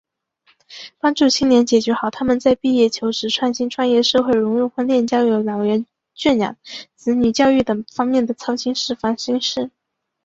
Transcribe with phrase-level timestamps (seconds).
[0.97, 5.85] 帮助青年解决好他们在毕业求职、创新创业、社会融入、婚恋交友、老人
[6.17, 6.57] 赡养、
[6.95, 9.69] 子女教育等方面的操心事、烦心事……